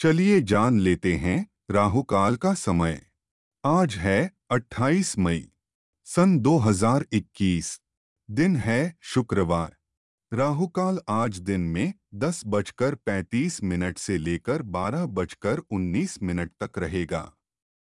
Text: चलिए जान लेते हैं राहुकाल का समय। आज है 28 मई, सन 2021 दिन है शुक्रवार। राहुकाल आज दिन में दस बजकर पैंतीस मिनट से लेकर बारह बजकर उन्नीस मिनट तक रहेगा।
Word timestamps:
चलिए 0.00 0.40
जान 0.40 0.80
लेते 0.80 1.14
हैं 1.14 1.50
राहुकाल 1.70 2.36
का 2.36 2.54
समय। 2.54 3.06
आज 3.64 3.94
है 3.94 4.30
28 4.50 5.18
मई, 5.18 5.52
सन 6.04 6.38
2021 6.38 7.80
दिन 8.30 8.56
है 8.56 8.96
शुक्रवार। 9.02 9.76
राहुकाल 10.32 11.00
आज 11.08 11.38
दिन 11.38 11.60
में 11.60 11.94
दस 12.14 12.42
बजकर 12.46 12.94
पैंतीस 12.94 13.62
मिनट 13.62 13.98
से 13.98 14.18
लेकर 14.18 14.62
बारह 14.62 15.06
बजकर 15.06 15.58
उन्नीस 15.58 16.22
मिनट 16.22 16.52
तक 16.62 16.78
रहेगा। 16.78 17.32